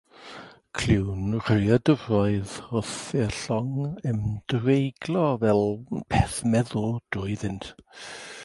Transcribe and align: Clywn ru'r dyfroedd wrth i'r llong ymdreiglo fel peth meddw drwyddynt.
Clywn 0.77 1.35
ru'r 1.49 1.75
dyfroedd 1.89 2.55
wrth 2.79 2.95
i'r 3.19 3.37
llong 3.41 3.75
ymdreiglo 4.13 5.27
fel 5.45 5.65
peth 6.15 6.41
meddw 6.55 6.85
drwyddynt. 6.97 7.71